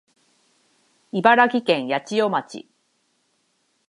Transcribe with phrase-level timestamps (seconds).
[1.11, 2.67] 茨城県八千代町